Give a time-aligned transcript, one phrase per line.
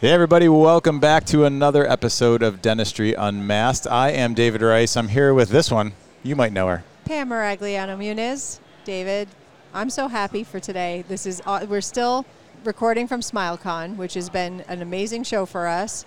[0.00, 3.86] Hey, everybody, welcome back to another episode of Dentistry Unmasked.
[3.86, 4.96] I am David Rice.
[4.96, 5.92] I'm here with this one.
[6.22, 6.84] You might know her.
[7.04, 8.60] Pam Maragliano Muniz.
[8.86, 9.28] David,
[9.74, 11.04] I'm so happy for today.
[11.06, 12.24] This is uh, we're still
[12.64, 16.06] recording from SmileCon, which has been an amazing show for us,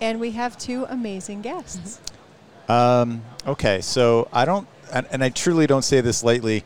[0.00, 2.00] and we have two amazing guests.
[2.68, 6.64] Um, okay, so I don't, and, and I truly don't say this lightly,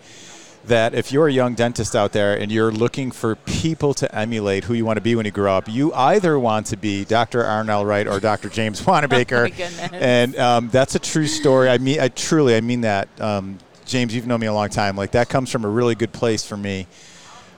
[0.65, 4.65] that if you're a young dentist out there and you're looking for people to emulate
[4.65, 7.43] who you want to be when you grow up, you either want to be Dr.
[7.43, 8.49] ArNelle Wright or Dr.
[8.49, 9.49] James Wanamaker.
[9.51, 9.89] Oh.
[9.93, 11.69] And um, that's a true story.
[11.69, 13.09] I mean, I truly, I mean that.
[13.21, 14.97] Um, James, you've known me a long time.
[14.97, 16.87] Like that comes from a really good place for me.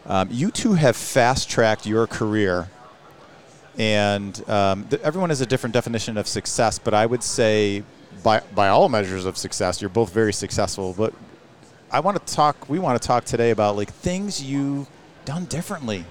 [0.07, 2.69] Um, you two have fast tracked your career,
[3.79, 6.79] and um, th- everyone has a different definition of success.
[6.79, 7.85] But I would say,
[8.23, 10.95] by by all measures of success, you're both very successful.
[10.97, 11.15] But
[11.95, 12.69] I want to talk.
[12.69, 14.89] We want to talk today about like things you've
[15.25, 16.05] done differently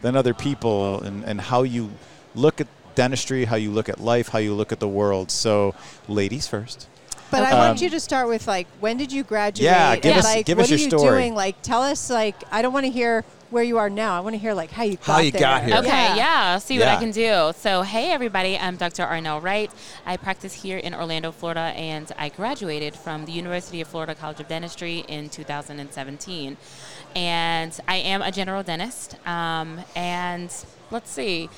[0.00, 1.90] than other people, and, and how you
[2.34, 5.30] look at dentistry, how you look at life, how you look at the world.
[5.30, 5.74] So,
[6.08, 6.88] ladies first.
[7.30, 9.64] But I Um, want you to start with like, when did you graduate?
[9.64, 11.18] Yeah, give and, us- like, give what are your you story.
[11.20, 11.34] doing?
[11.34, 12.08] Like, tell us.
[12.08, 14.16] Like, I don't want to hear where you are now.
[14.16, 15.40] I want to hear like how you got How you there.
[15.40, 15.76] got here.
[15.76, 16.52] Okay, yeah.
[16.54, 16.96] I'll see what Yeah.
[16.96, 17.52] I can do.
[17.58, 18.58] So, hey, everybody.
[18.58, 19.04] I'm Dr.
[19.04, 19.70] ArNelle Wright.
[20.04, 24.40] I practice here in Orlando, Florida, and I graduated from the University of Florida College
[24.40, 26.56] of Dentistry in 2017.
[27.16, 29.16] And I am a general dentist.
[29.26, 30.52] Um, and
[30.90, 31.48] let's see,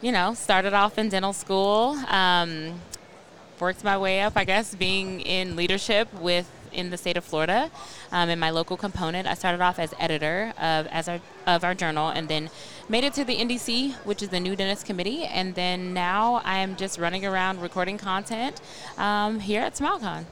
[0.00, 1.98] you know, started off in dental school.
[2.08, 2.80] Um,
[3.60, 7.70] worked my way up, I guess, being in leadership with in the state of Florida.
[8.12, 11.74] Um, in my local component, I started off as editor of as our of our
[11.74, 12.50] journal, and then
[12.88, 16.58] made it to the NDC, which is the New Dentist Committee, and then now I
[16.58, 18.60] am just running around recording content
[18.98, 20.24] um, here at SmileCon.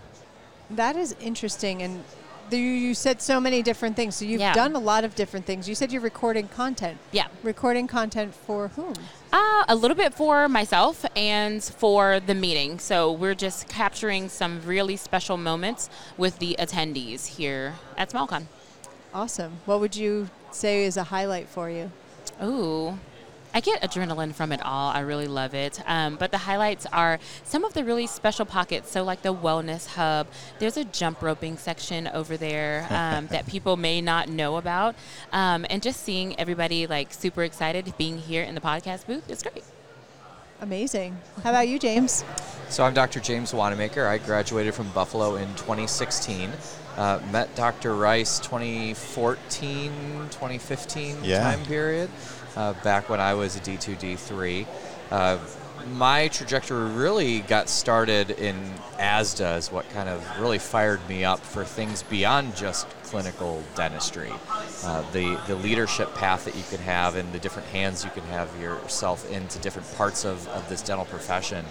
[0.70, 2.04] That is interesting, and
[2.50, 4.16] you, you said so many different things.
[4.16, 4.54] So you've Yeah.
[4.54, 5.68] done a lot of different things.
[5.68, 6.98] You said you're recording content.
[7.12, 7.26] Yeah.
[7.42, 8.94] Recording content for whom?
[9.32, 12.78] Uh, a little bit for myself and for the meeting.
[12.78, 18.46] So we're just capturing some really special moments with the attendees here at SmileCon.
[19.12, 19.58] Awesome.
[19.66, 21.90] What would you say is a highlight for you?
[22.42, 22.98] Ooh.
[23.56, 24.90] I get adrenaline from it all.
[24.90, 25.80] I really love it.
[25.86, 28.90] Um, but the highlights are some of the really special pockets.
[28.90, 30.26] So, like the Wellness Hub,
[30.58, 34.96] there's a jump roping section over there um, that people may not know about.
[35.32, 39.42] Um, and just seeing everybody like super excited being here in the podcast booth is
[39.44, 39.62] great.
[40.60, 41.16] Amazing.
[41.42, 42.24] How about you, James?
[42.70, 43.20] So I'm Dr.
[43.20, 44.06] James Wanamaker.
[44.06, 46.50] I graduated from Buffalo in 2016.
[46.96, 47.94] Uh, met Dr.
[47.94, 49.90] Rice 2014,
[50.30, 51.42] 2015 Yeah.
[51.42, 52.08] time period,
[52.54, 54.66] back when I was a D2, D3.
[55.10, 55.38] Uh,
[55.92, 58.56] my trajectory really got started in
[58.98, 64.32] ASDA is what kind of really fired me up for things beyond just clinical dentistry.
[64.82, 68.22] Uh, the, the leadership path that you can have and the different hands you can
[68.24, 71.64] have yourself into different parts of, of this dental profession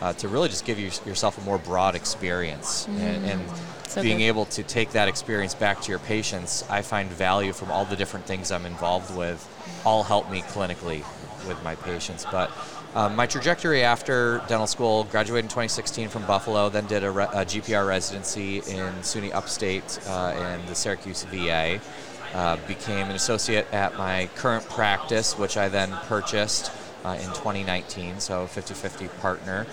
[0.00, 3.42] uh, to really just give you, yourself a more broad experience and, and
[3.88, 4.24] So being good.
[4.24, 6.64] able to take that experience back to your patients.
[6.68, 9.46] I find value from all the different things I'm involved with,
[9.84, 11.04] all help me clinically
[11.48, 12.26] with my patients.
[12.30, 12.50] But
[12.94, 17.24] um, my trajectory after dental school, graduated in 2016 from Buffalo, then did a, re-
[17.24, 21.80] a GPR residency in SUNY Upstate uh, and the Syracuse VA.
[22.34, 26.70] Uh, became an associate at my current practice, which I then purchased
[27.06, 29.66] uh, in 2019, so 50-50 partner.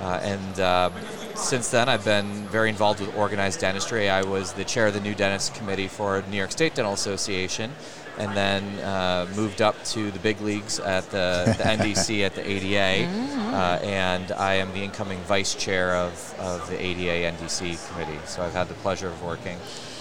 [0.00, 0.92] Uh, and um,
[1.36, 4.08] since then, I've been very involved with organized dentistry.
[4.08, 7.70] I was the chair of the New Dentist Committee for New York State Dental Association,
[8.18, 12.48] and then uh, moved up to the big leagues at the, the NDC at the
[12.48, 18.18] ADA, uh, and I am the incoming vice chair of, of the ADA NDC committee.
[18.26, 19.58] So I've had the pleasure of working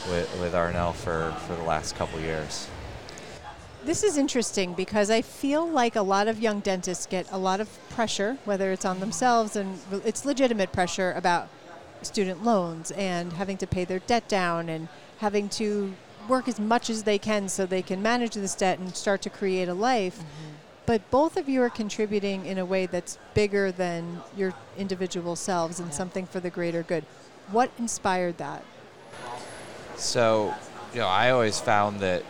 [0.10, 2.68] with, with ArNelle for, for the last couple years.
[3.90, 7.60] This is interesting because I feel like a lot of young dentists get a lot
[7.60, 11.50] of pressure, whether it's on themselves and it's legitimate pressure about
[12.04, 15.96] student loans and having to pay their debt down and having to
[16.28, 19.30] work as much as they can so they can manage this debt and start to
[19.32, 20.20] create a life.
[20.20, 20.54] Mm-hmm.
[20.86, 25.80] But both of you are contributing in a way that's bigger than your individual selves
[25.80, 27.06] and something for the greater good.
[27.50, 28.64] What inspired that?
[29.96, 30.54] So,
[30.94, 32.24] you know, I always found that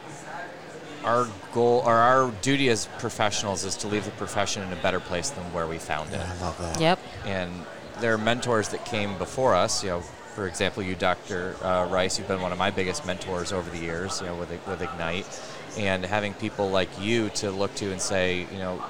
[1.04, 5.00] our goal or our duty as professionals is to leave the profession in a better
[5.00, 6.20] place than where we found it.
[6.20, 6.80] I love that.
[6.80, 7.00] Yep.
[7.26, 7.52] And
[8.00, 9.84] there are mentors that came before us.
[9.84, 10.00] You know,
[10.36, 11.56] for example, you, Dr.
[11.64, 14.22] Uh, Rice, you've been one of my biggest mentors over the years.
[14.22, 15.26] You know, with with Ignite,
[15.78, 18.84] and having people like you to look to and say, you know,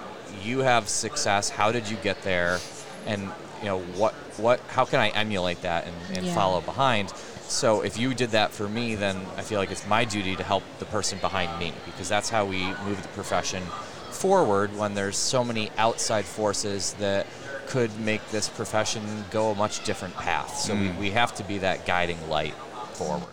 [0.44, 1.50] you have success.
[1.50, 2.60] How did you get there?
[3.08, 3.24] And
[3.62, 6.36] you know, what what how can I emulate that and, and Yeah.
[6.36, 7.12] follow behind?
[7.50, 10.44] So if you did that for me, then I feel like it's my duty to
[10.44, 13.64] help the person behind me because that's how we move the profession
[14.12, 17.26] forward when there's so many outside forces that
[17.66, 20.58] could make this profession go a much different path.
[20.58, 21.00] So we, mm.
[21.00, 22.54] we have to be that guiding light
[22.94, 23.28] forward.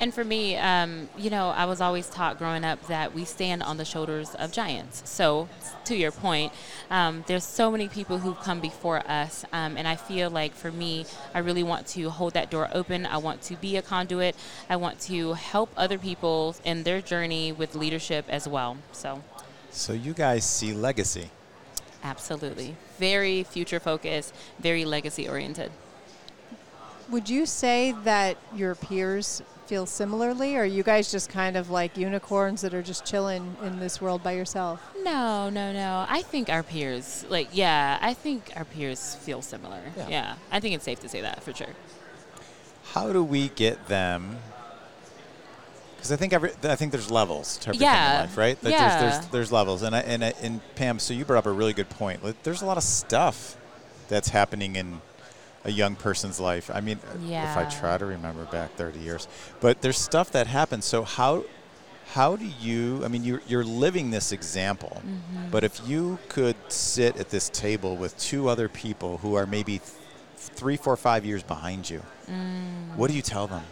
[0.00, 3.64] And for me, um, you know, I was always taught growing up that we stand
[3.64, 5.02] on the shoulders of giants.
[5.04, 5.48] So,
[5.86, 6.52] to your point,
[6.88, 10.70] um, there's so many people who've come before us, um, and I feel like for
[10.70, 11.04] me,
[11.34, 13.06] I really want to hold that door open.
[13.06, 14.36] I want to be a conduit.
[14.70, 18.76] I want to help other people in their journey with leadership as well.
[18.92, 19.24] So,
[19.70, 21.30] So you guys see legacy.
[22.04, 25.72] absolutely, very future focused, very legacy oriented.
[27.10, 31.68] Would you say that your peers feel similarly, or are you guys just kind of
[31.68, 34.80] like unicorns that are just chilling in this world by yourself?
[35.02, 36.06] No, no, no.
[36.08, 39.80] I think our peers, like, yeah, I think our peers feel similar.
[39.96, 40.08] Yeah.
[40.08, 41.74] Yeah, I think it's safe to say that for sure.
[42.94, 44.38] How do we get them?
[45.96, 48.14] Because I think every, I think there's levels to everything Yeah.
[48.22, 48.64] in life, right?
[48.64, 49.00] Like Yeah.
[49.00, 51.52] There's, there's there's levels, and I, and I, and Pam, so you brought up a
[51.52, 52.24] really good point.
[52.24, 53.56] Like, there's a lot of stuff
[54.08, 55.02] that's happening in
[55.68, 56.70] a young person's life.
[56.72, 56.98] I mean,
[57.28, 59.28] if I try to remember back 30 years,
[59.60, 60.84] but there's stuff that happens.
[60.84, 61.44] So how
[62.14, 63.04] how do you?
[63.04, 65.50] I mean, you're you're living this example, Mm-hmm.
[65.50, 69.78] but if you could sit at this table with two other people who are maybe
[69.78, 69.92] th-
[70.36, 72.96] three, four, five years behind you, Mm.
[72.96, 73.64] what do you tell them?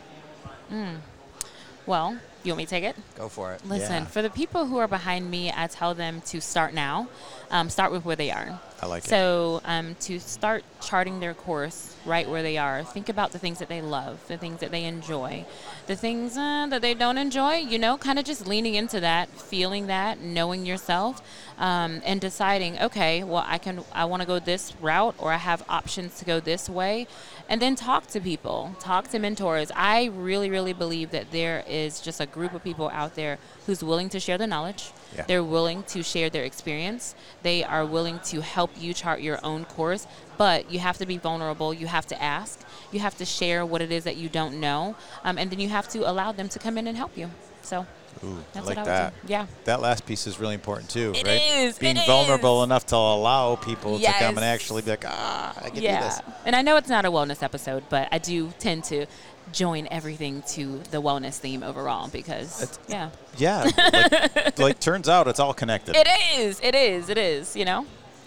[1.87, 2.97] Well, you want me to take it?
[3.17, 3.65] Go for it.
[3.65, 4.07] Listen, Yeah.
[4.15, 7.07] for the people who are behind me, I tell them to start now.
[7.51, 8.59] Um, start with where they are.
[8.81, 9.09] I like it.
[9.09, 13.59] So, um, to start charting their course right where they are, think about the things
[13.59, 15.47] that they love, the things that they enjoy,
[15.87, 19.29] the things uh, that they don't enjoy, you know, kind of just leaning into that,
[19.31, 21.23] feeling that, knowing yourself,
[21.59, 25.39] um, and deciding, okay, well, I can, I want to go this route or I
[25.39, 27.07] have options to go this way.
[27.49, 29.71] And then talk to people, talk to mentors.
[29.75, 33.83] I really, really believe that there is just a group of people out there who's
[33.83, 34.91] willing to share their knowledge.
[35.15, 35.25] Yeah.
[35.27, 37.15] They're willing to share their experience.
[37.43, 40.07] They are willing to help you chart your own course,
[40.37, 41.73] but you have to be vulnerable.
[41.73, 42.61] You have to ask.
[42.93, 45.69] You have to share what it is that you don't know, um, and then you
[45.69, 47.31] have to allow them to come in and help you.
[47.63, 47.87] So
[48.25, 49.13] Ooh, that's I like what I that.
[49.15, 49.33] would do.
[49.33, 49.47] Yeah.
[49.65, 51.41] That last piece is really important too, It right?
[51.59, 52.67] is, Being vulnerable is.
[52.67, 56.21] enough to allow people to come and actually be like, ah, I can do this.
[56.45, 59.07] And I know it's not a wellness episode, but I do tend to
[59.53, 63.71] join everything to the wellness theme overall because It's- yeah, Yeah.
[63.77, 65.95] like, like, turns out it's all connected.
[65.97, 66.61] it is.
[66.63, 67.09] It is.
[67.09, 67.55] It is.
[67.57, 67.87] You know.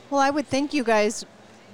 [0.09, 1.25] Well, I would think you guys,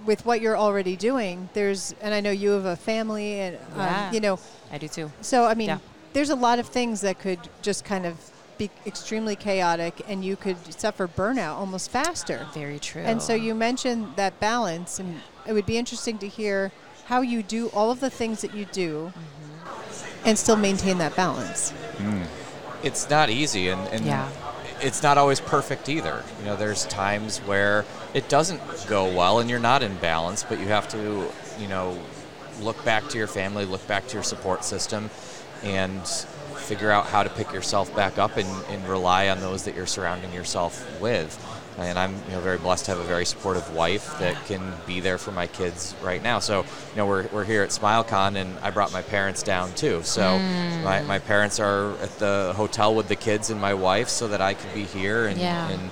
[0.06, 3.78] with what you're already doing, there's, and I know you have a family, and um,
[3.80, 4.12] Yeah.
[4.12, 4.40] you know,
[4.72, 5.12] I do too.
[5.22, 5.78] so I mean, Yeah.
[6.14, 8.16] there's a lot of things that could just kind of
[8.58, 12.48] be extremely chaotic, and you could suffer burnout almost faster.
[12.54, 13.02] Very true.
[13.02, 16.72] And so you mentioned that balance, and it would be interesting to hear
[17.06, 20.28] how you do all of the things that you do Mm-hmm.
[20.28, 21.74] and still maintain that balance.
[22.84, 24.28] it's not easy and, and Yeah.
[24.82, 29.50] it's not always perfect either you know there's times where it doesn't go well and
[29.50, 31.28] you're not in balance but you have to
[31.60, 31.98] you know
[32.62, 35.10] look back to your family look back to your support system
[35.64, 36.08] and
[36.58, 39.86] figure out how to pick yourself back up and, and rely on those that you're
[39.88, 41.32] surrounding yourself with
[41.78, 45.00] and I'm you know very blessed to have a very supportive wife that can be
[45.00, 46.40] there for my kids right now.
[46.40, 50.02] So you know we're, we're here at SmileCon and I brought my parents down too.
[50.04, 50.84] So mm.
[50.84, 54.42] my, my parents are at the hotel with the kids and my wife so that
[54.42, 55.70] I could be here and, Yeah.
[55.70, 55.92] and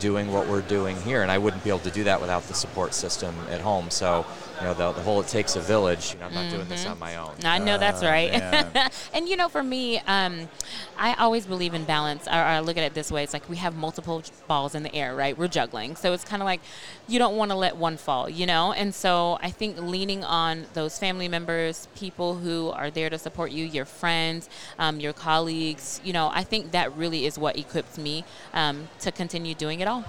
[0.00, 1.22] doing what we're doing here.
[1.22, 3.90] And I wouldn't be able to do that without the support system at home.
[3.90, 4.26] So
[4.62, 6.14] you know the, the whole it takes a village.
[6.14, 7.32] You know I'm not doing this on my own.
[7.44, 8.30] I know that's Oh, right.
[8.30, 8.90] man.
[9.12, 10.48] and you know, for me, um,
[10.96, 12.28] I always believe in balance.
[12.28, 14.84] Or, or I look at it this way: it's like we have multiple balls in
[14.84, 15.36] the air, right?
[15.36, 16.60] We're juggling, so it's kind of like
[17.08, 18.72] you don't want to let one fall, you know.
[18.72, 23.50] And so I think leaning on those family members, people who are there to support
[23.50, 27.98] you, your friends, um, your colleagues, you know, I think that really is what equips
[27.98, 30.04] me um, to continue doing it all.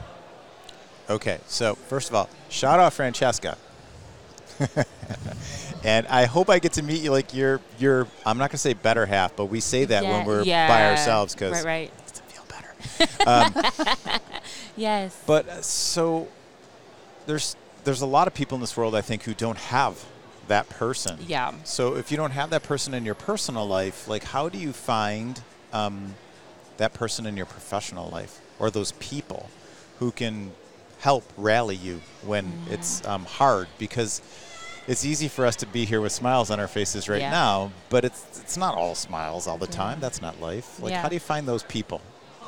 [1.10, 3.58] Okay, so first of all, shout out Francesca.
[5.84, 8.74] and I hope I get to meet you like your your I'm not gonna say
[8.74, 12.46] better half, but we say that when we're by ourselves because right, right, it feel
[12.48, 14.10] better.
[14.16, 14.20] Um,
[14.76, 16.28] yes, But uh, so
[17.26, 20.04] there's there's a lot of people in this world I think who don't have
[20.48, 21.20] that person.
[21.28, 21.54] yeah.
[21.64, 24.74] So if you don't have that person in your personal life, like how do you
[24.74, 25.42] find
[25.72, 26.16] um,
[26.78, 29.50] that person in your professional life or those people
[30.00, 30.52] who can
[31.04, 32.74] help rally you when Mm-hmm.
[32.74, 33.68] it's um, hard?
[33.78, 34.22] Because
[34.88, 37.32] it's easy for us to be here with smiles on our faces right Yeah.
[37.32, 40.00] now, but it's it's not all smiles all the time.
[40.00, 40.82] That's not life.
[40.82, 41.02] Like Yeah.
[41.02, 42.00] how do you find those people?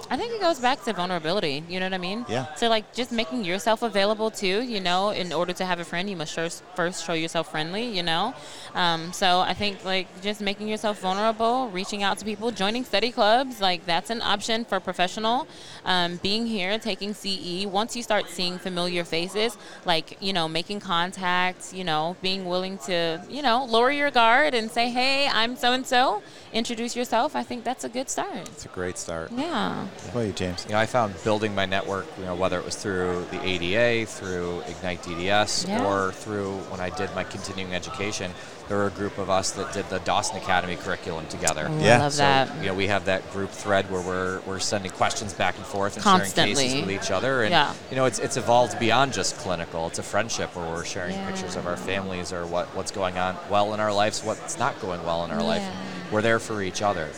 [0.09, 1.63] I think it goes back to vulnerability.
[1.67, 2.25] You know what I mean?
[2.29, 2.53] Yeah.
[2.55, 4.61] So like just making yourself available too.
[4.61, 7.85] You know, in order to have a friend, you must first first show yourself friendly.
[7.85, 8.33] You know,
[8.75, 13.11] um, so I think like just making yourself vulnerable, reaching out to people, joining study
[13.11, 15.47] clubs, like that's an option for professional.
[15.85, 17.65] Um, being here, taking CE.
[17.65, 21.73] Once you start seeing familiar faces, like you know, making contacts.
[21.73, 25.73] You know, being willing to you know lower your guard and say, hey, I'm so
[25.73, 26.21] and so.
[26.53, 27.35] Introduce yourself.
[27.35, 28.47] I think that's a good start.
[28.49, 29.31] It's a great start.
[29.31, 29.84] Yeah.
[29.85, 30.65] What about you, James?
[30.67, 34.05] You know, I found building my network, you know, whether it was through the ADA,
[34.05, 35.83] through Ignite DDS, Yeah.
[35.85, 38.31] or through when I did my continuing education,
[38.67, 41.67] there were a group of us that did the Dawson Academy curriculum together.
[41.69, 41.97] Oh, Yeah.
[41.97, 42.49] I love So, that.
[42.61, 45.95] you know, we have that group thread where we're, we're sending questions back and forth
[45.95, 46.55] and Constantly.
[46.55, 47.43] sharing cases with each other.
[47.43, 47.73] And, Yeah.
[47.91, 49.85] you know, it's, it's evolved beyond just clinical.
[49.87, 51.27] It's a friendship where we're sharing Yeah.
[51.27, 54.79] pictures of our families or what, what's going on well in our lives, what's not
[54.81, 55.63] going well in our life.
[56.11, 57.09] We're there for each other.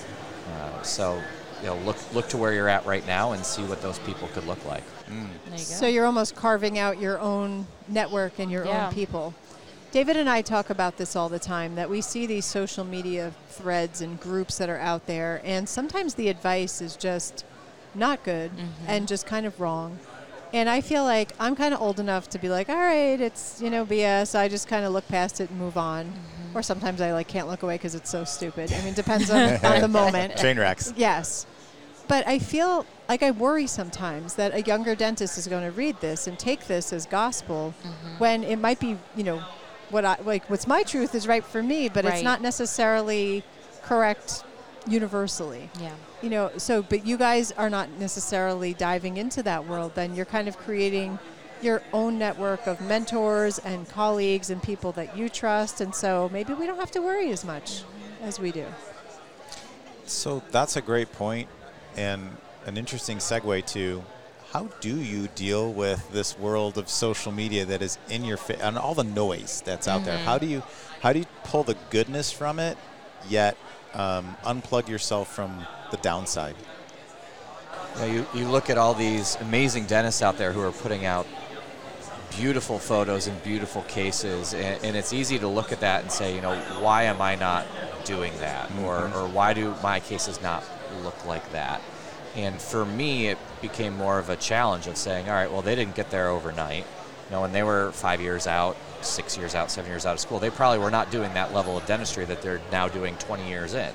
[0.49, 1.21] Uh, so,
[1.61, 4.27] you know, look, look to where you're at right now and see what those people
[4.29, 4.83] could look like.
[5.07, 5.27] Mm.
[5.45, 5.57] There you go.
[5.57, 8.87] So you're almost carving out your own network and your Yeah.
[8.87, 9.33] own people.
[9.91, 13.33] David and I talk about this all the time that we see these social media
[13.49, 17.45] threads and groups that are out there, and sometimes the advice is just
[17.95, 18.85] not good mm-hmm.
[18.85, 19.97] and just kind of wrong.
[20.53, 23.61] And I feel like I'm kind of old enough to be like, all right, it's
[23.61, 24.37] you know BS.
[24.37, 26.05] I just kind of look past it and move on.
[26.05, 26.46] Mm-hmm.
[26.57, 28.73] Or sometimes I like can't look away because it's so stupid.
[28.73, 30.37] I mean, it depends on, on the moment.
[30.37, 30.91] Train wrecks.
[30.97, 31.45] Yes.
[32.07, 35.99] But I feel like I worry sometimes that a younger dentist is going to read
[36.01, 38.17] this and take this as gospel Mm-hmm.
[38.17, 39.43] when it might be, you know,
[39.89, 43.43] what I like what's my truth is right for me, but it's not necessarily
[43.83, 44.43] correct
[44.87, 45.69] universally.
[45.79, 45.91] yeah.
[46.21, 50.25] You know, so but you guys are not necessarily diving into that world then you're
[50.25, 51.19] kind of creating
[51.63, 56.53] your own network of mentors and colleagues and people that you trust and so maybe
[56.53, 57.83] we don't have to worry as much
[58.21, 58.65] as we do.
[60.05, 61.49] So that's a great point
[61.95, 62.29] and
[62.65, 64.03] an interesting segue to
[64.51, 68.59] how do you deal with this world of social media that is in your face
[68.61, 70.17] and all the noise that's out there?
[70.17, 70.63] How do you
[71.01, 72.77] how do you pull the goodness from it
[73.27, 73.57] yet
[73.93, 76.55] um, unplug yourself from the downside?
[77.95, 81.05] You, know, you, you look at all these amazing dentists out there who are putting
[81.05, 81.27] out
[82.31, 86.35] beautiful photos and beautiful cases, and, and it's easy to look at that and say,
[86.35, 87.65] you know, why am I not
[88.05, 88.69] doing that?
[88.81, 89.17] Or, mm-hmm.
[89.17, 90.63] or why do my cases not
[91.03, 91.81] look like that?
[92.35, 95.75] And for me, it became more of a challenge of saying, all right, well, they
[95.75, 96.85] didn't get there overnight.
[97.29, 100.19] You know, when they were five years out, six years out, seven years out of
[100.19, 103.47] school, they probably were not doing that level of dentistry that they're now doing 20
[103.47, 103.91] years in.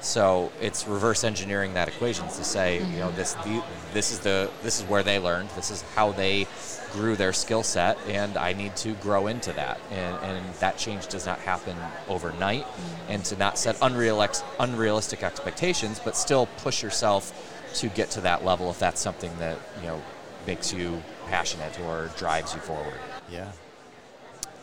[0.00, 3.62] So it's reverse engineering that equation to say, you know, this the,
[3.92, 6.46] this is the this is where they learned, this is how they
[6.92, 9.80] grew their skill set, and I need to grow into that.
[9.90, 11.76] And, and that change does not happen
[12.08, 12.66] overnight,
[13.08, 14.26] and to not set unreal
[14.58, 17.32] unrealistic expectations, but still push yourself
[17.74, 20.00] to get to that level if that's something that you know
[20.46, 22.94] makes you passionate or drives you forward.
[23.30, 23.50] Yeah.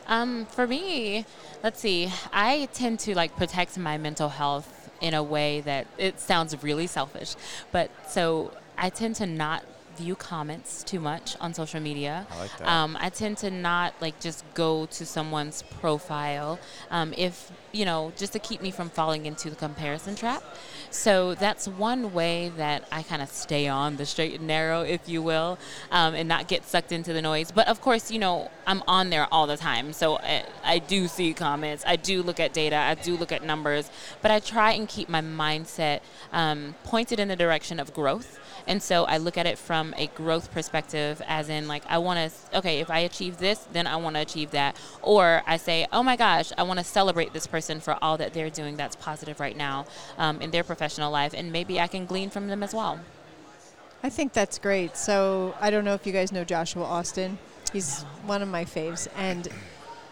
[0.07, 1.25] Um, for me,
[1.63, 2.11] let's see.
[2.31, 6.87] I tend to like protect my mental health in a way that it sounds really
[6.87, 7.35] selfish,
[7.71, 9.63] but so I tend to not
[9.97, 12.25] view comments too much on social media.
[12.31, 12.67] I like that.
[12.67, 16.57] Um, I tend to not like just go to someone's profile
[16.89, 20.43] um, if you know just to keep me from falling into the comparison trap.
[20.93, 25.09] So that's one way that I kind of stay on the straight and narrow, if
[25.09, 25.57] you will,
[25.89, 27.51] um, and not get sucked into the noise.
[27.51, 29.91] But of course, you know, I'm on there all the time.
[29.91, 33.43] So I, I do see comments, I do look at data, I do look at
[33.43, 33.89] numbers,
[34.21, 38.39] but I try and keep my mindset um, pointed in the direction of growth.
[38.65, 42.31] And so I look at it from a growth perspective, as in, like, I want
[42.31, 44.77] to, okay, if I achieve this, then I want to achieve that.
[45.01, 48.33] Or I say, oh my gosh, I want to celebrate this person for all that
[48.33, 49.85] they're doing that's positive right now
[50.17, 51.33] um, in their professional life.
[51.33, 52.99] And maybe I can glean from them as well.
[54.03, 54.97] I think that's great.
[54.97, 57.37] So I don't know if you guys know Joshua Austin.
[57.71, 59.47] He's one of my faves, and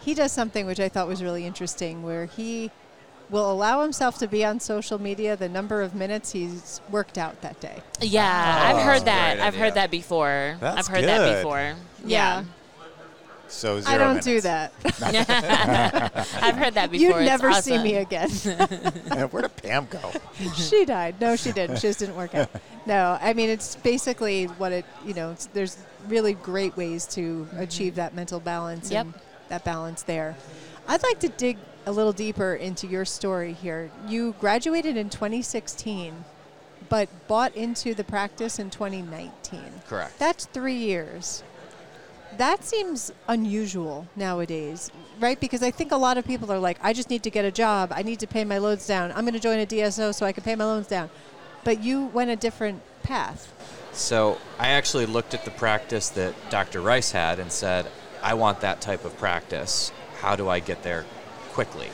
[0.00, 2.70] he does something which I thought was really interesting, where he
[3.30, 7.40] will allow himself to be on social media the number of minutes he's worked out
[7.42, 7.80] that day.
[8.00, 8.22] Yeah,
[8.72, 9.38] Oh, I've heard that.
[9.40, 10.56] I've heard that before.
[10.58, 11.36] That's I've heard that good.
[11.36, 11.74] before.
[12.04, 12.44] Yeah.
[13.52, 14.72] So zero I don't do that.
[16.42, 17.06] I've heard that before.
[17.06, 18.30] You'd It's never see me again.
[19.30, 20.10] Where did Pam go?
[20.54, 21.20] she died.
[21.20, 21.76] No, she didn't.
[21.76, 22.50] She just didn't work out.
[22.86, 24.86] No, I mean it's basically what it.
[25.06, 25.76] You know, it's, there's
[26.08, 27.60] really great ways to mm-hmm.
[27.60, 29.06] achieve that mental balance Yep.
[29.06, 29.14] and
[29.48, 30.34] that balance there.
[30.88, 33.90] I'd like to dig a little deeper into your story here.
[34.08, 36.24] You graduated in 2016,
[36.88, 39.60] but bought into the practice in 2019.
[39.86, 40.18] Correct.
[40.18, 41.44] That's three years.
[42.38, 45.38] That seems unusual nowadays, right?
[45.38, 47.50] Because I think a lot of people are like, I just need to get a
[47.50, 47.92] job.
[47.94, 49.12] I need to pay my loans down.
[49.12, 51.10] I'm going to join a DSO so I can pay my loans down.
[51.62, 53.52] But you went a different path?
[53.92, 56.80] So I actually looked at the practice that Dr.
[56.80, 57.86] Rice had and said,
[58.22, 59.92] I want that type of practice.
[60.20, 61.04] How do I get there
[61.50, 61.90] quickly?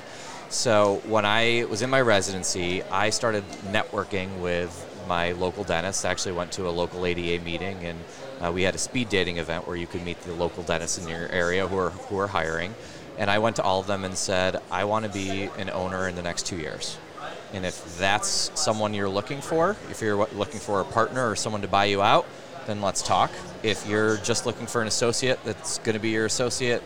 [0.50, 6.04] So when I was in my residency, I started networking with my local dentist.
[6.04, 7.98] I actually went to a local ADA meeting and
[8.40, 11.08] uh, we had a speed dating event where you could meet the local dentists in
[11.08, 12.74] your area who are, who are hiring.
[13.16, 16.06] And I went to all of them and said, I want to be an owner
[16.06, 16.96] in the next two years.
[17.52, 21.62] And if that's someone you're looking for, if you're looking for a partner or someone
[21.62, 22.26] to buy you out,
[22.66, 23.30] then let's talk.
[23.62, 26.82] If you're just looking for an associate that's going to be your associate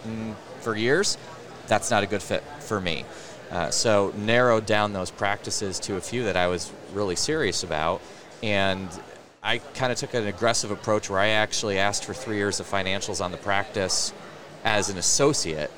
[0.61, 1.19] for years,
[1.67, 3.05] that's not a good fit for me.
[3.53, 8.01] Uh, so narrowed down those practices to a few that I was really serious about,
[8.43, 8.89] and
[9.43, 12.67] I kind of took an aggressive approach where I actually asked for three years of
[12.67, 14.15] financials on the practice
[14.65, 15.71] as an associate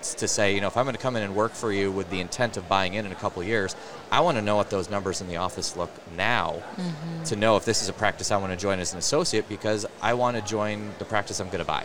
[0.00, 2.08] to say, you know, if I'm going to come in and work for you with
[2.08, 3.76] the intent of buying in in a couple of years,
[4.10, 7.24] I want to know what those numbers in the office look now mm-hmm.
[7.24, 9.84] to know if this is a practice I want to join as an associate because
[10.00, 11.84] I want to join the practice I'm going to buy.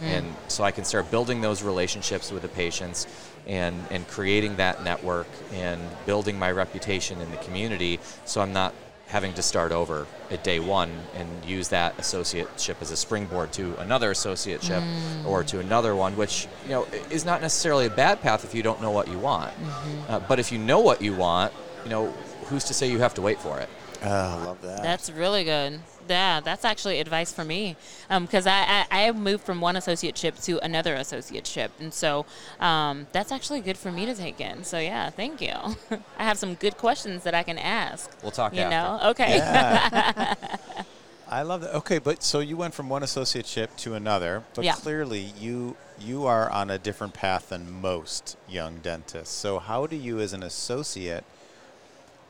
[0.00, 0.04] Mm.
[0.04, 3.06] And so I can start building those relationships with the patients
[3.46, 8.74] and, and creating that network and building my reputation in the community so I'm not
[9.06, 13.76] having to start over at day one and use that associateship as a springboard to
[13.78, 15.24] another associateship mm.
[15.26, 18.62] or to another one, which you know is not necessarily a bad path if you
[18.62, 19.52] don't know what you want.
[19.52, 20.12] Mm-hmm.
[20.12, 21.52] Uh, but if you know what you want,
[21.84, 22.10] you know,
[22.46, 23.68] who's to say you have to wait for it?
[24.02, 24.82] Oh, I love that.
[24.82, 27.76] That's really good yeah, that's actually advice for me
[28.08, 32.26] because um, I, I, I moved from one associateship to another associateship, and so
[32.60, 34.64] um, that's actually good for me to take in.
[34.64, 35.54] So yeah, thank you.
[36.18, 38.10] I have some good questions that I can ask.
[38.22, 38.54] We'll talk.
[38.54, 39.04] You after.
[39.04, 39.36] know, okay.
[39.36, 40.34] Yeah.
[41.28, 41.74] I love that.
[41.76, 44.74] Okay, but so you went from one associateship to another, but yeah.
[44.74, 49.34] clearly you you are on a different path than most young dentists.
[49.34, 51.24] So how do you, as an associate?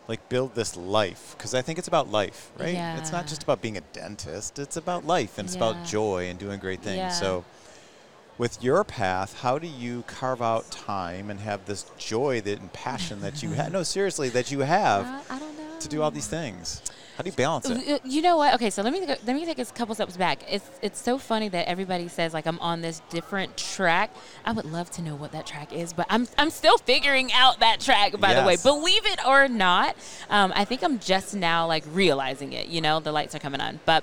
[0.06, 2.74] Like build this life because I think it's about life, right?
[2.74, 2.98] Yeah.
[2.98, 4.58] It's not just about being a dentist.
[4.58, 5.70] It's about life and it's yeah.
[5.70, 6.98] about joy and doing great things.
[6.98, 7.08] Yeah.
[7.10, 7.44] So
[8.36, 12.72] with your path, how do you carve out time and have this joy that and
[12.72, 13.72] passion that you have?
[13.72, 15.38] No, seriously, that you have uh,
[15.80, 16.82] to do all these things.
[17.16, 18.00] How do you balance it?
[18.04, 18.54] You know what?
[18.54, 20.40] Okay, so let me let me take a couple steps back.
[20.50, 24.10] It's it's so funny that everybody says like I'm on this different track.
[24.44, 27.60] I would love to know what that track is, but I'm I'm still figuring out
[27.60, 28.18] that track.
[28.18, 28.40] By yes.
[28.40, 29.94] the way, believe it or not,
[30.28, 32.66] um, I think I'm just now like realizing it.
[32.66, 34.02] You know, the lights are coming on, but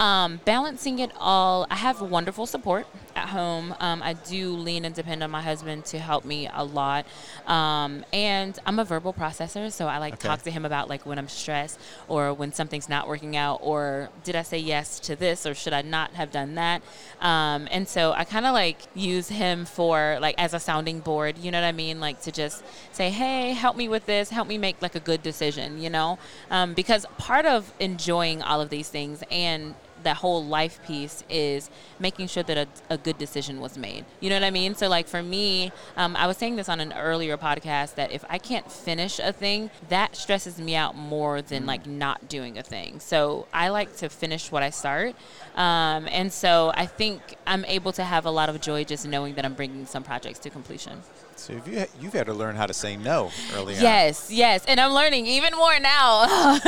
[0.00, 1.64] um, balancing it all.
[1.70, 3.72] I have wonderful support at home.
[3.78, 7.06] Um, I do lean and depend on my husband to help me a lot,
[7.46, 10.28] um, and I'm a verbal processor, so I like okay.
[10.28, 13.60] talk to him about like when I'm stressed or when when something's not working out,
[13.62, 16.80] or did I say yes to this, or should I not have done that?
[17.20, 21.36] Um, and so I kind of like use him for like as a sounding board,
[21.36, 22.00] you know what I mean?
[22.00, 25.22] Like to just say, hey, help me with this, help me make like a good
[25.22, 26.18] decision, you know?
[26.50, 31.70] Um, because part of enjoying all of these things and that whole life piece is
[31.98, 34.04] making sure that a, a, good decision was made.
[34.20, 34.74] You know what I mean?
[34.74, 38.24] So, like for me, um, I was saying this on an earlier podcast that if
[38.28, 42.62] I can't finish a thing, that stresses me out more than like not doing a
[42.62, 43.00] thing.
[43.00, 45.14] So, I like to finish what I start.
[45.54, 49.34] Um, and so, I think I'm able to have a lot of joy just knowing
[49.34, 51.02] that I'm bringing some projects to completion.
[51.38, 53.84] So you you've had to learn how to say no early yes, on.
[53.84, 56.24] Yes, yes, and I'm learning even more now.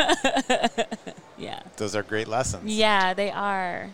[1.38, 1.61] yeah.
[1.76, 2.70] Those are great lessons.
[2.72, 3.90] Yeah, they are.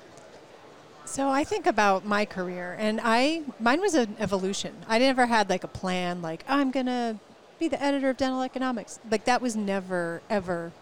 [1.06, 4.74] So I think about my career, and I mine was an evolution.
[4.86, 7.18] I never had like a plan, like oh, I'm gonna
[7.58, 8.98] be the editor of dental economics.
[9.10, 10.72] Like that was never ever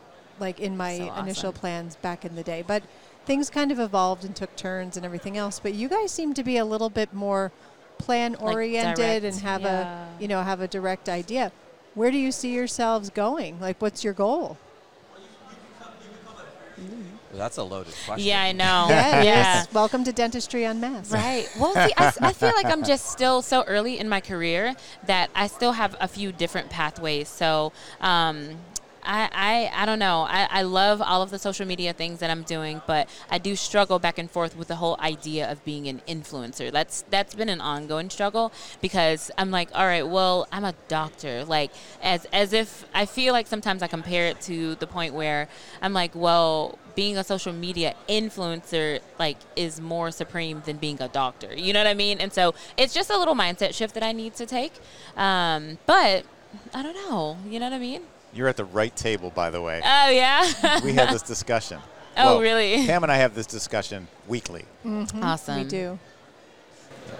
[0.40, 1.24] like in my so awesome.
[1.24, 2.64] initial plans back in the day.
[2.66, 2.83] But
[3.26, 5.61] things kind of evolved and took turns and everything else.
[5.61, 7.52] But you guys seem to be a little bit more
[8.05, 10.09] plan oriented like and have yeah.
[10.19, 11.51] a you know have a direct idea
[11.95, 14.59] where do you see yourselves going like what's your goal
[17.35, 18.29] well, that's a loaded question.
[18.29, 18.87] Yeah, I know.
[18.88, 19.64] yeah, yeah.
[19.73, 21.12] Welcome to Dentistry Unmasked.
[21.12, 21.49] Right.
[21.59, 25.31] Well, see, I, I, feel like I'm just still so early in my career that
[25.35, 27.29] I still have a few different pathways.
[27.29, 28.51] So, um,
[29.05, 30.23] I, I, I don't know.
[30.23, 33.57] I, I love all of the social media things that I'm doing, but I do
[33.57, 36.73] struggle back and forth with the whole idea of being an influencer.
[36.73, 41.45] That's that's been an ongoing struggle because I'm like, all right, well, I'm a doctor.
[41.45, 41.71] Like
[42.03, 45.49] as as if I feel like sometimes I compare it to the point where
[45.83, 51.09] I'm like, well, being a social media influencer like is more supreme than being a
[51.09, 51.55] doctor.
[51.55, 52.21] You know what I mean?
[52.21, 54.73] And so it's just a little mindset shift that I need to take.
[55.17, 56.25] Um, but
[56.73, 57.37] I don't know.
[57.49, 58.03] You know what I mean?
[58.35, 59.81] You're at the right table, by the way.
[59.85, 60.81] Oh, yeah?
[60.85, 61.81] we have this discussion.
[62.16, 62.87] Oh, well, really?
[62.87, 64.64] Pam and I have this discussion weekly.
[64.87, 65.25] Mm-hmm.
[65.25, 65.62] Awesome.
[65.62, 65.99] We do.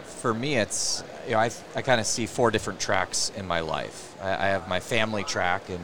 [0.07, 3.59] For me, it's you know I, I kind of see four different tracks in my
[3.59, 4.17] life.
[4.23, 5.81] I, I have my family track and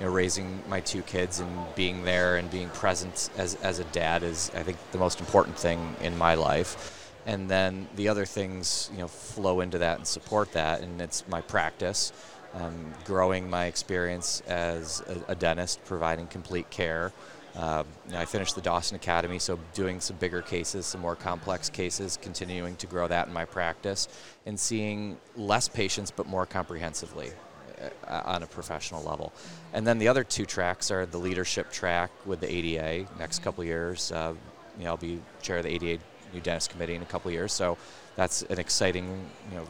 [0.00, 3.84] you know raising my two kids and being there and being present as as a
[3.84, 7.12] dad is I think the most important thing in my life.
[7.26, 11.22] And then the other things you know flow into that and support that, and it's
[11.28, 12.14] my practice.
[12.54, 17.12] Um, growing my experience as a, a dentist, providing complete care,
[17.56, 21.14] um, you know, I finished the Dawson Academy, so doing some bigger cases, some more
[21.14, 24.08] complex cases, continuing to grow that in my practice,
[24.44, 27.30] and seeing less patients but more comprehensively
[28.08, 29.32] uh, on a professional level.
[29.72, 33.08] And then the other two tracks are the leadership track with the ADA.
[33.18, 34.34] Next couple years, uh,
[34.76, 37.52] you know, I'll be chair of the ADA New Dentist Committee in a couple years,
[37.52, 37.78] so
[38.16, 39.06] that's an exciting,
[39.50, 39.66] you know,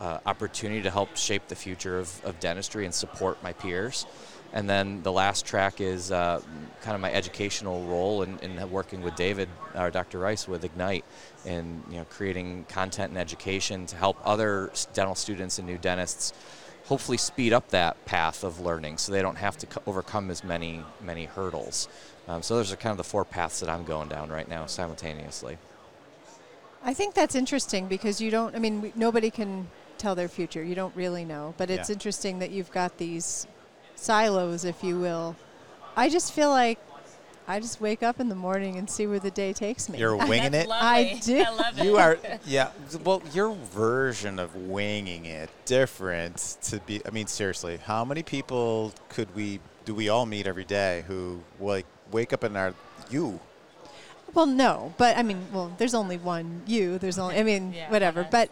[0.00, 4.06] uh, opportunity to help shape the future of, of dentistry and support my peers.
[4.52, 6.40] And then the last track is uh,
[6.82, 10.20] kind of my educational role in, in, working with David, or Dr.
[10.20, 11.04] Rice, with Ignite,
[11.44, 16.32] and you know creating content and education to help other dental students and new dentists
[16.84, 20.84] hopefully speed up that path of learning so they don't have to overcome as many
[21.02, 21.88] many hurdles.
[22.28, 24.66] Um, so those are kind of the four paths that I'm going down right now
[24.66, 25.58] simultaneously.
[26.84, 28.54] I think that's interesting because you don't.
[28.54, 29.68] I mean, we, nobody can
[30.04, 30.62] tell their future.
[30.62, 31.94] You don't really know, but it's yeah.
[31.94, 33.46] interesting that you've got these
[33.96, 35.34] silos, if you will.
[35.96, 36.78] I just feel like
[37.48, 39.98] I just wake up in the morning and see where the day takes me.
[39.98, 40.68] You're winging it.
[40.70, 41.42] I do.
[41.42, 42.70] I you are, yeah.
[43.02, 47.00] Well, your version of winging it different to be.
[47.06, 51.40] I mean, seriously, how many people could we do we all meet every day who
[51.58, 52.74] like wake up in our
[53.10, 53.40] you?
[54.34, 56.98] Well, no, but I mean, well, there's only one you.
[56.98, 58.26] There's only, I mean, yeah, whatever.
[58.28, 58.50] But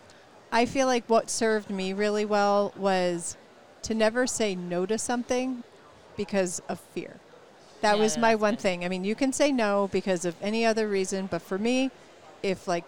[0.52, 3.36] I feel like what served me really well was
[3.82, 5.64] to never say no to something
[6.16, 7.16] because of fear.
[7.80, 8.60] That yeah, was my one good.
[8.60, 8.84] thing.
[8.84, 11.90] I mean, you can say no because of any other reason, but for me,
[12.42, 12.84] if like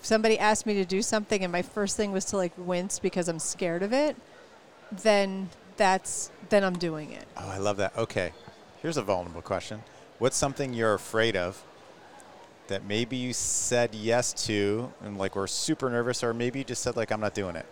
[0.00, 3.28] somebody asked me to do something and my first thing was to like wince because
[3.28, 4.16] I'm scared of it,
[4.90, 7.26] then that's then I'm doing it.
[7.36, 7.96] Oh, I love that.
[7.96, 8.32] Okay.
[8.80, 9.82] Here's a vulnerable question.
[10.18, 11.62] What's something you're afraid of
[12.72, 16.82] that maybe you said yes to and like we're super nervous or maybe you just
[16.82, 17.66] said like I'm not doing it?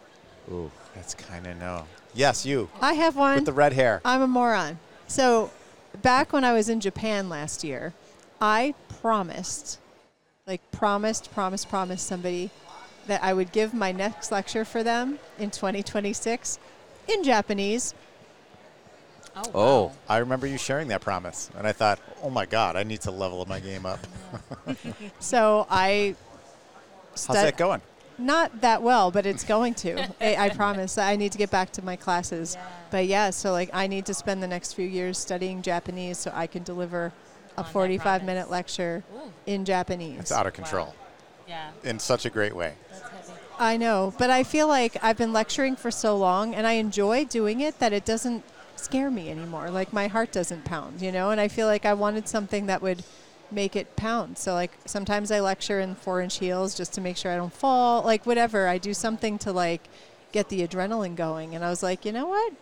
[0.52, 1.86] Ooh, that's kind of no.
[2.12, 2.68] Yes, you.
[2.80, 3.36] I have one.
[3.36, 4.00] With the red hair.
[4.04, 4.78] I'm a moron.
[5.06, 5.50] So,
[6.02, 7.94] back when I was in Japan last year,
[8.40, 9.78] I promised,
[10.46, 12.50] like promised, promised, promised somebody
[13.06, 16.58] that I would give my next lecture for them in 2026
[17.08, 17.94] in Japanese.
[19.36, 19.52] Oh, oh, wow.
[19.54, 23.02] oh, I remember you sharing that promise, and I thought, oh my God, I need
[23.02, 24.00] to level my game up.
[25.20, 26.14] so I.
[27.12, 27.80] How's that going?
[28.20, 29.98] not that well, but it's going to.
[30.20, 30.98] I, I, promise.
[30.98, 32.54] I need to get back to my classes.
[32.54, 32.68] Yeah.
[32.90, 36.30] But yeah, so like I need to spend the next few years studying Japanese so
[36.34, 37.12] I can deliver
[37.56, 39.32] a 45 minute lecture Ooh.
[39.46, 40.20] in Japanese.
[40.20, 40.86] It's out of control.
[40.86, 40.94] Wow.
[41.48, 41.70] Yeah.
[41.82, 42.74] In such a great way.
[43.58, 47.26] I know, but I feel like I've been lecturing for so long and I enjoy
[47.26, 48.42] doing it that it doesn't
[48.80, 49.70] scare me anymore.
[49.70, 52.82] Like my heart doesn't pound, you know, and I feel like I wanted something that
[52.82, 53.02] would–
[53.52, 54.38] make it pound.
[54.38, 57.52] So like sometimes I lecture in four inch heels just to make sure I don't
[57.52, 58.02] fall.
[58.02, 58.66] Like whatever.
[58.66, 59.82] I do something to like
[60.32, 61.54] get the adrenaline going.
[61.54, 62.52] And I was like, you know what?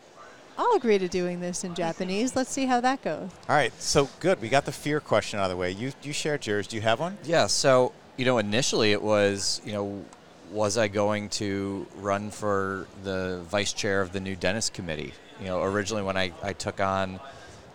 [0.57, 2.35] I'll agree to doing this in Japanese.
[2.35, 3.31] Let's see how that goes.
[3.49, 3.73] All right.
[3.81, 4.41] So good.
[4.41, 5.71] We got the fear question out of the way.
[5.71, 6.67] You you shared yours.
[6.67, 7.19] Do you have one?
[7.25, 7.47] Yeah.
[7.47, 10.05] So you know, initially it was you know.
[10.51, 15.13] Was I going to run for the vice chair of the new dentist committee?
[15.41, 17.21] You know, originally when I, I took on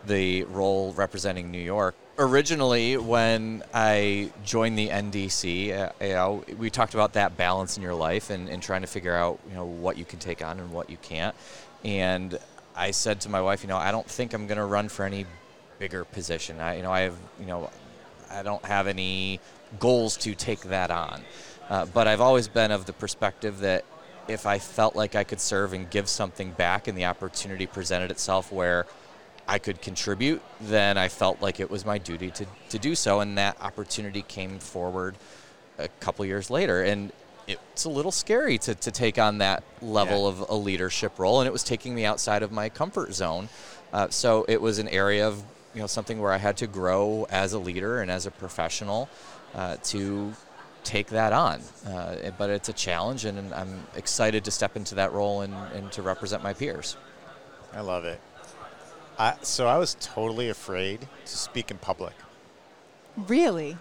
[0.05, 6.69] the role representing New York, originally when I joined the NDC, uh, you know, we
[6.69, 9.65] talked about that balance in your life and, and trying to figure out, you know,
[9.65, 11.35] what you can take on and what you can't.
[11.83, 12.37] And
[12.75, 15.05] I said to my wife, you know, I don't think I'm going to run for
[15.05, 15.25] any
[15.79, 16.59] bigger position.
[16.59, 17.69] I, you know, I have, you know,
[18.29, 19.39] I don't have any
[19.79, 21.21] goals to take that on.
[21.69, 23.85] Uh, but I've always been of the perspective that
[24.27, 28.11] if I felt like I could serve and give something back and the opportunity presented
[28.11, 28.85] itself where–
[29.47, 33.19] I could contribute, then I felt like it was my duty to, to do so.
[33.19, 35.15] And that opportunity came forward
[35.77, 36.83] a couple years later.
[36.83, 37.11] And
[37.47, 40.29] it's a little scary to, to take on that level yeah.
[40.29, 41.41] of a leadership role.
[41.41, 43.49] And it was taking me outside of my comfort zone.
[43.91, 45.43] Uh, so it was an area of
[45.75, 49.09] you know something where I had to grow as a leader and as a professional
[49.55, 50.33] uh, to
[50.83, 51.61] take that on.
[51.87, 55.91] Uh, but it's a challenge, and I'm excited to step into that role and, and
[55.93, 56.97] to represent my peers.
[57.73, 58.19] I love it.
[59.17, 62.13] I, so I was totally afraid to speak in public.
[63.15, 63.77] Really?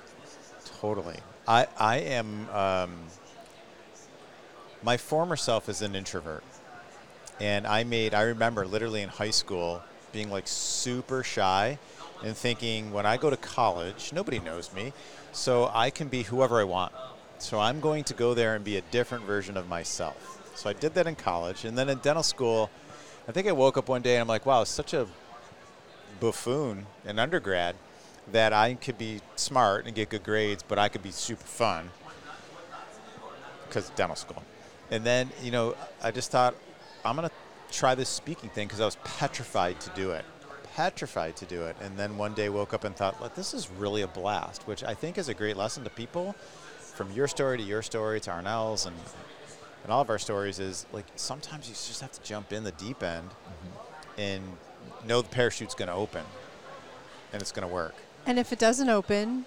[0.81, 1.19] Totally.
[1.49, 2.49] I I am.
[2.51, 2.99] Um,
[4.83, 6.45] my former self is an introvert,
[7.41, 8.15] and I made.
[8.15, 11.79] I remember literally in high school being like super shy,
[12.23, 14.93] and thinking when I go to college, nobody knows me,
[15.33, 16.93] so I can be whoever I want.
[17.39, 20.41] So I'm going to go there and be a different version of myself.
[20.55, 21.65] So I did that in college.
[21.65, 22.71] And then in dental school,
[23.27, 25.07] I think I woke up one day and I'm like, wow, such a
[26.21, 27.75] buffoon in undergrad
[28.31, 31.91] that I could be smart and get good grades, but I could be super fun
[33.67, 34.43] because dental school.
[34.91, 36.55] And then, you know, I just thought,
[37.05, 37.35] I'm going to
[37.77, 40.25] try this speaking thing because I was petrified to do it.
[40.75, 41.77] Petrified to do it.
[41.81, 44.95] And then one day woke up and thought, this is really a blast, which I
[44.95, 46.35] think is a great lesson to people
[46.79, 48.97] from your story to your story to ArNelle's and,
[49.83, 52.73] and all of our stories is like sometimes you just have to jump in the
[52.73, 54.21] deep end mm-hmm.
[54.21, 54.43] and
[55.07, 56.25] know the parachute's going to open
[57.33, 57.95] and it's going to work.
[58.27, 59.47] And if it doesn't open,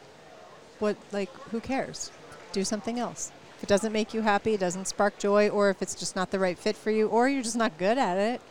[0.80, 2.12] what, like, who cares?
[2.52, 3.32] Do something else.
[3.58, 6.32] If it doesn't make you happy, it doesn't spark joy, or if it's just not
[6.32, 8.42] the right fit for you, or you're just not good at it,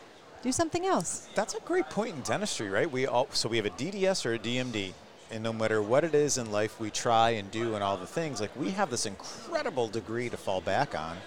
[0.45, 1.27] do something else.
[1.33, 2.89] That's a great point in dentistry, right?
[2.89, 4.93] We all so we have a DDS or a DMD,
[5.31, 8.05] and no matter what it is in life we try and do and all the
[8.05, 11.17] things, like we have this incredible degree to fall back on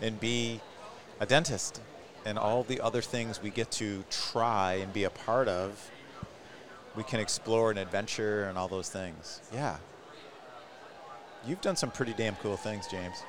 [0.00, 0.58] and be
[1.20, 1.82] a dentist
[2.24, 5.90] and all the other things we get to try and be a part of
[6.96, 9.42] we can explore and adventure and all those things.
[9.52, 9.76] Yeah.
[11.46, 13.22] You've done some pretty damn cool things, James.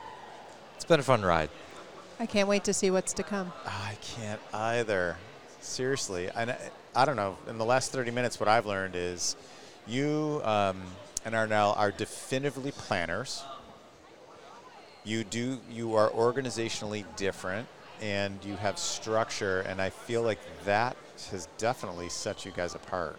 [0.76, 1.50] It's been a fun ride.
[2.20, 3.52] I can't wait to see what's to come.
[3.66, 5.18] I can't either.
[5.64, 6.30] Seriously.
[6.30, 6.58] I,
[6.94, 7.38] I don't know.
[7.48, 9.38] In the last 30 minutes, what I've learned is
[9.88, 10.82] you um,
[11.24, 13.44] and ArNelle are definitively planners.
[15.06, 15.60] You do.
[15.72, 17.68] You are organizationally different,
[18.02, 19.62] and you have structure.
[19.62, 20.98] And I feel like that
[21.32, 23.18] has definitely set you guys apart.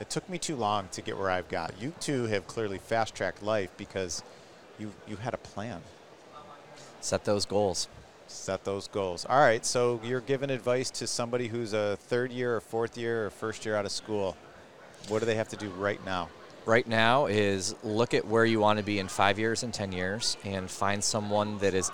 [0.00, 1.74] It took me too long to get where I've got.
[1.80, 4.22] You two have clearly fast tracked life because
[4.78, 5.82] you you had a plan.
[7.02, 7.86] Set those goals.
[8.30, 9.26] Set those goals.
[9.28, 13.26] All right, so you're giving advice to somebody who's a third year or fourth year
[13.26, 14.36] or first year out of school.
[15.08, 16.28] What do they have to do right now?
[16.64, 19.90] Right now is look at where you want to be in five years and 10
[19.90, 21.90] years and find someone that is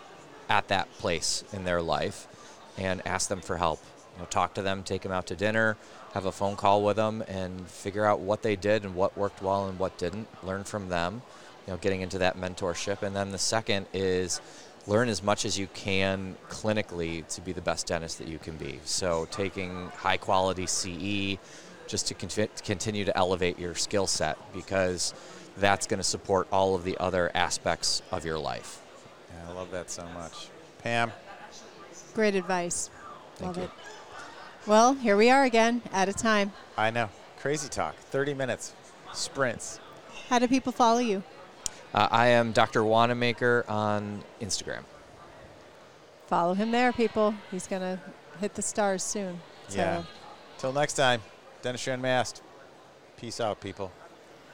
[0.51, 2.29] at that place in their life
[2.77, 3.81] and ask them for help.
[4.15, 5.79] You know, talk to them, take them out to dinner,
[6.13, 9.41] have a phone call with them, and figure out what they did and what worked
[9.43, 10.29] well and what didn't.
[10.45, 11.23] Learn from them.
[11.67, 14.41] You know, getting into that mentorship, and then the second is
[14.87, 18.57] learn as much as you can clinically to be the best dentist that you can
[18.57, 18.79] be.
[18.85, 21.39] So taking high quality CE
[21.87, 25.15] just to con- continue to elevate your skill set because
[25.57, 28.81] that's going to support all of the other aspects of your life.
[29.33, 30.49] Yeah, I love that so much.
[30.79, 31.13] Pam.
[32.15, 32.91] Great advice.
[33.37, 33.63] Thank love you.
[33.65, 33.71] it.
[34.67, 36.53] Well, here we are again, out of time.
[36.77, 37.09] I know.
[37.39, 37.97] Crazy talk.
[37.97, 38.75] 30 minutes.
[39.13, 39.81] Sprints.
[40.29, 41.23] How do people follow you?
[41.95, 42.85] Uh, I am Dr.
[42.85, 44.83] Wanamaker on Instagram.
[46.27, 47.35] Follow him there, people.
[47.51, 47.99] He's going to
[48.41, 49.41] hit the stars soon.
[49.69, 50.03] So, Yeah.
[50.59, 51.23] Till next time,
[51.63, 52.43] Dentistry Unmasked.
[53.17, 53.91] Peace out, people.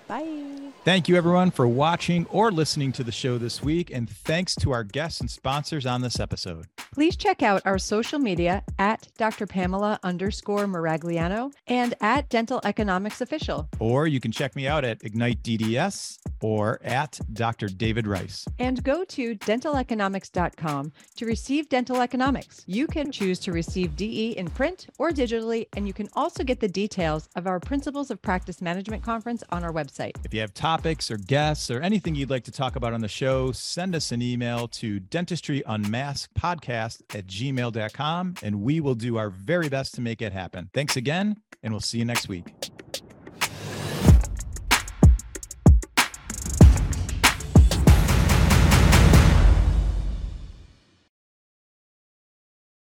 [0.06, 0.58] bye.
[0.84, 3.90] Thank you, everyone, for watching or listening to the show this week.
[3.90, 6.66] And thanks to our guests and sponsors on this episode.
[6.92, 9.46] Please check out our social media at Dr.
[9.46, 13.66] Pamela underscore Maragliano and at Dental Economics Official.
[13.78, 17.68] Or you can check me out at Ignite DDS or at Dr.
[17.68, 18.44] David Rice.
[18.58, 22.62] And go to dentaleconomics.com to receive dental economics.
[22.66, 26.60] You can choose to receive DE in print or digitally, and you can also get
[26.60, 30.12] the details of our Principles of Practice Management conference on our website.
[30.26, 33.08] If you have topics or guests or anything you'd like to talk about on the
[33.08, 36.81] show, send us an email to dentistryunmaskpodcast
[37.14, 40.70] at gmail.com and we will do our very best to make it happen.
[40.74, 42.52] Thanks again, and we'll see you next week.